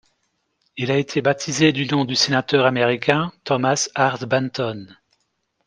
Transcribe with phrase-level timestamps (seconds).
[0.77, 4.87] Il a été baptisé du nom du sénateur américain Thomas Hart Benton.